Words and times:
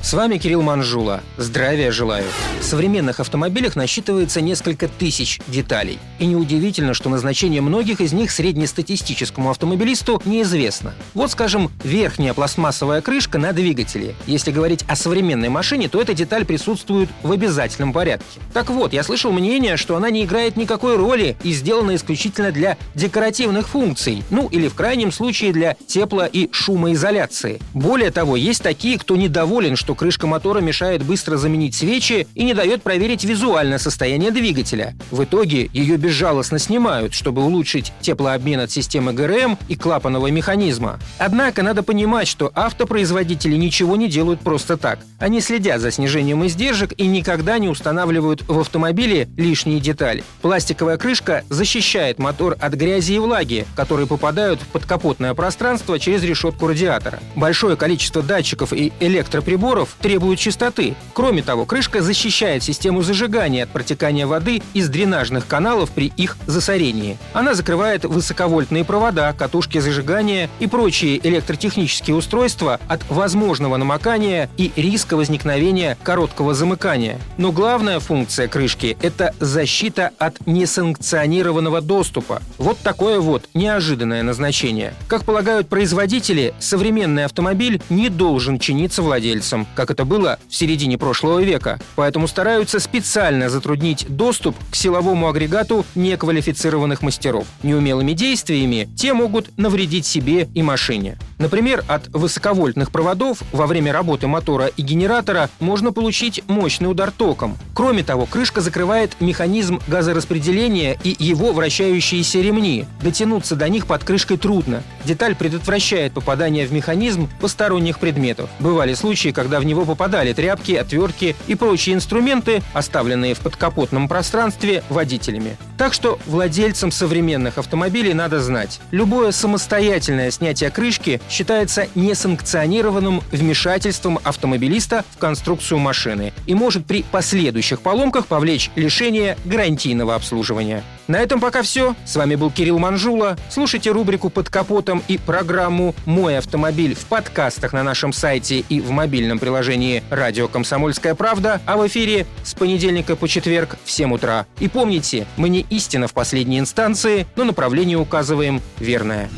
С 0.00 0.14
вами 0.14 0.38
Кирилл 0.38 0.62
Манжула. 0.62 1.22
Здравия 1.36 1.90
желаю. 1.90 2.24
В 2.60 2.64
современных 2.64 3.18
автомобилях 3.18 3.74
насчитывается 3.74 4.40
несколько 4.40 4.86
тысяч 4.86 5.40
деталей. 5.48 5.98
И 6.20 6.24
неудивительно, 6.26 6.94
что 6.94 7.10
назначение 7.10 7.60
многих 7.60 8.00
из 8.00 8.12
них 8.12 8.30
среднестатистическому 8.30 9.50
автомобилисту 9.50 10.22
неизвестно. 10.24 10.94
Вот, 11.14 11.32
скажем, 11.32 11.70
верхняя 11.82 12.32
пластмассовая 12.32 13.02
крышка 13.02 13.38
на 13.38 13.52
двигателе. 13.52 14.14
Если 14.26 14.52
говорить 14.52 14.84
о 14.88 14.94
современной 14.94 15.48
машине, 15.48 15.88
то 15.88 16.00
эта 16.00 16.14
деталь 16.14 16.44
присутствует 16.46 17.10
в 17.22 17.32
обязательном 17.32 17.92
порядке. 17.92 18.40
Так 18.54 18.70
вот, 18.70 18.92
я 18.92 19.02
слышал 19.02 19.32
мнение, 19.32 19.76
что 19.76 19.96
она 19.96 20.10
не 20.10 20.24
играет 20.24 20.56
никакой 20.56 20.96
роли 20.96 21.36
и 21.42 21.52
сделана 21.52 21.96
исключительно 21.96 22.52
для 22.52 22.78
декоративных 22.94 23.68
функций, 23.68 24.22
ну 24.30 24.46
или 24.46 24.68
в 24.68 24.74
крайнем 24.74 25.10
случае 25.12 25.52
для 25.52 25.76
тепло- 25.86 26.30
и 26.32 26.48
шумоизоляции. 26.52 27.60
Более 27.74 28.12
того, 28.12 28.36
есть 28.36 28.62
такие, 28.62 28.96
кто 28.98 29.16
недоволен, 29.16 29.76
что 29.76 29.87
крышка 29.94 30.26
мотора 30.26 30.60
мешает 30.60 31.02
быстро 31.02 31.36
заменить 31.36 31.74
свечи 31.74 32.26
и 32.34 32.44
не 32.44 32.54
дает 32.54 32.82
проверить 32.82 33.24
визуальное 33.24 33.78
состояние 33.78 34.30
двигателя. 34.30 34.94
В 35.10 35.24
итоге 35.24 35.70
ее 35.72 35.96
безжалостно 35.96 36.58
снимают, 36.58 37.14
чтобы 37.14 37.44
улучшить 37.44 37.92
теплообмен 38.00 38.60
от 38.60 38.70
системы 38.70 39.12
ГРМ 39.12 39.58
и 39.68 39.76
клапанного 39.76 40.28
механизма. 40.30 40.98
Однако 41.18 41.62
надо 41.62 41.82
понимать, 41.82 42.28
что 42.28 42.50
автопроизводители 42.54 43.56
ничего 43.56 43.96
не 43.96 44.08
делают 44.08 44.40
просто 44.40 44.76
так. 44.76 44.98
Они 45.18 45.40
следят 45.40 45.80
за 45.80 45.90
снижением 45.90 46.46
издержек 46.46 46.92
и 46.96 47.06
никогда 47.06 47.58
не 47.58 47.68
устанавливают 47.68 48.42
в 48.46 48.58
автомобиле 48.58 49.28
лишние 49.36 49.80
детали. 49.80 50.24
Пластиковая 50.42 50.96
крышка 50.96 51.44
защищает 51.48 52.18
мотор 52.18 52.56
от 52.60 52.74
грязи 52.74 53.14
и 53.14 53.18
влаги, 53.18 53.66
которые 53.76 54.06
попадают 54.06 54.60
в 54.60 54.66
подкапотное 54.68 55.34
пространство 55.34 55.98
через 55.98 56.22
решетку 56.22 56.66
радиатора. 56.66 57.20
Большое 57.36 57.76
количество 57.76 58.22
датчиков 58.22 58.72
и 58.72 58.92
электроприборов 59.00 59.77
требуют 60.00 60.40
чистоты. 60.40 60.94
Кроме 61.14 61.42
того, 61.42 61.64
крышка 61.66 62.02
защищает 62.02 62.62
систему 62.62 63.02
зажигания 63.02 63.64
от 63.64 63.70
протекания 63.70 64.26
воды 64.26 64.62
из 64.74 64.88
дренажных 64.88 65.46
каналов 65.46 65.90
при 65.90 66.12
их 66.16 66.36
засорении. 66.46 67.18
Она 67.32 67.54
закрывает 67.54 68.04
высоковольтные 68.04 68.84
провода, 68.84 69.32
катушки 69.32 69.78
зажигания 69.78 70.48
и 70.58 70.66
прочие 70.66 71.18
электротехнические 71.26 72.16
устройства 72.16 72.80
от 72.88 73.08
возможного 73.08 73.76
намокания 73.76 74.50
и 74.56 74.72
риска 74.74 75.16
возникновения 75.16 75.96
короткого 76.02 76.54
замыкания. 76.54 77.20
Но 77.36 77.52
главная 77.52 78.00
функция 78.00 78.48
крышки– 78.48 78.96
это 79.02 79.34
защита 79.38 80.10
от 80.18 80.46
несанкционированного 80.46 81.80
доступа. 81.80 82.42
Вот 82.58 82.78
такое 82.78 83.20
вот 83.20 83.48
неожиданное 83.54 84.22
назначение. 84.22 84.94
Как 85.06 85.24
полагают 85.24 85.68
производители, 85.68 86.54
современный 86.58 87.24
автомобиль 87.24 87.80
не 87.90 88.08
должен 88.08 88.58
чиниться 88.58 89.02
владельцам, 89.02 89.66
как 89.74 89.90
это 89.90 90.04
было 90.04 90.38
в 90.48 90.54
середине 90.54 90.98
прошлого 90.98 91.42
века. 91.42 91.78
Поэтому 91.96 92.28
стараются 92.28 92.80
специально 92.80 93.48
затруднить 93.48 94.06
доступ 94.08 94.56
к 94.70 94.74
силовому 94.74 95.28
агрегату 95.28 95.84
неквалифицированных 95.94 97.02
мастеров. 97.02 97.46
Неумелыми 97.62 98.12
действиями 98.12 98.88
те 98.96 99.12
могут 99.12 99.56
навредить 99.58 100.06
себе 100.06 100.48
и 100.54 100.62
машине. 100.62 101.18
Например, 101.38 101.84
от 101.86 102.08
высоковольтных 102.08 102.90
проводов 102.90 103.42
во 103.52 103.66
время 103.66 103.92
работы 103.92 104.26
мотора 104.26 104.66
и 104.66 104.82
генератора 104.82 105.50
можно 105.60 105.92
получить 105.92 106.42
мощный 106.48 106.90
удар 106.90 107.10
током. 107.10 107.56
Кроме 107.74 108.02
того, 108.02 108.26
крышка 108.26 108.60
закрывает 108.60 109.16
механизм 109.20 109.80
газораспределения 109.86 110.98
и 111.04 111.14
его 111.18 111.52
вращающиеся 111.52 112.40
ремни. 112.40 112.86
Дотянуться 113.02 113.54
до 113.54 113.68
них 113.68 113.86
под 113.86 114.02
крышкой 114.02 114.36
трудно. 114.36 114.82
Деталь 115.04 115.36
предотвращает 115.36 116.12
попадание 116.12 116.66
в 116.66 116.72
механизм 116.72 117.28
посторонних 117.40 118.00
предметов. 118.00 118.50
Бывали 118.58 118.94
случаи, 118.94 119.30
когда 119.30 119.60
в 119.60 119.64
него 119.64 119.84
попадали 119.84 120.32
тряпки, 120.32 120.72
отвертки 120.72 121.36
и 121.46 121.54
прочие 121.54 121.94
инструменты, 121.94 122.62
оставленные 122.72 123.34
в 123.34 123.40
подкапотном 123.40 124.08
пространстве 124.08 124.82
водителями. 124.88 125.56
Так 125.78 125.94
что 125.94 126.18
владельцам 126.26 126.90
современных 126.90 127.56
автомобилей 127.56 128.12
надо 128.12 128.40
знать, 128.40 128.80
любое 128.90 129.30
самостоятельное 129.30 130.32
снятие 130.32 130.70
крышки 130.70 131.20
считается 131.30 131.86
несанкционированным 131.94 133.22
вмешательством 133.30 134.18
автомобилиста 134.24 135.04
в 135.12 135.18
конструкцию 135.18 135.78
машины 135.78 136.32
и 136.46 136.54
может 136.54 136.84
при 136.84 137.04
последующих 137.04 137.80
поломках 137.80 138.26
повлечь 138.26 138.72
лишение 138.74 139.38
гарантийного 139.44 140.16
обслуживания. 140.16 140.82
На 141.08 141.20
этом 141.20 141.40
пока 141.40 141.62
все. 141.62 141.96
С 142.04 142.16
вами 142.16 142.34
был 142.34 142.50
Кирилл 142.50 142.78
Манжула. 142.78 143.38
Слушайте 143.48 143.90
рубрику 143.90 144.28
«Под 144.28 144.50
капотом» 144.50 145.02
и 145.08 145.16
программу 145.16 145.94
«Мой 146.04 146.36
автомобиль» 146.36 146.94
в 146.94 147.06
подкастах 147.06 147.72
на 147.72 147.82
нашем 147.82 148.12
сайте 148.12 148.58
и 148.68 148.80
в 148.80 148.90
мобильном 148.90 149.38
приложении 149.38 150.02
«Радио 150.10 150.48
Комсомольская 150.48 151.14
правда», 151.14 151.62
а 151.64 151.78
в 151.78 151.86
эфире 151.86 152.26
с 152.44 152.52
понедельника 152.52 153.16
по 153.16 153.26
четверг 153.26 153.78
в 153.84 153.90
7 153.90 154.12
утра. 154.12 154.46
И 154.60 154.68
помните, 154.68 155.26
мы 155.38 155.48
не 155.48 155.64
истина 155.70 156.08
в 156.08 156.14
последней 156.14 156.58
инстанции, 156.58 157.26
но 157.36 157.44
направление 157.44 157.98
указываем 157.98 158.60
верное. 158.78 159.28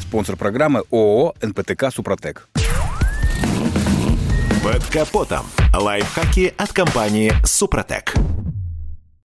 Спонсор 0.00 0.36
программы 0.36 0.84
ООО 0.90 1.34
«НПТК 1.42 1.90
Супротек». 1.92 2.48
Под 4.62 4.84
капотом. 4.86 5.44
Лайфхаки 5.74 6.54
от 6.56 6.72
компании 6.72 7.32
«Супротек». 7.44 8.14